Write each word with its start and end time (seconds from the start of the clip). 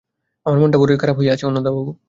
আমার 0.45 0.59
মনটা 0.61 0.77
বড়োই 0.77 0.97
খারাপ 0.97 1.15
হইয়া 1.19 1.33
আছে 1.35 1.45
অন্নদাবাবু। 1.47 1.91